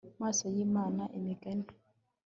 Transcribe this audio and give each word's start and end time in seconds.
maso 0.21 0.43
y 0.55 0.57
Imana 0.67 1.03
Imigani 1.17 1.67